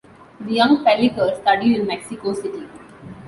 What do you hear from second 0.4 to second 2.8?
young Pellicer studied in Mexico City.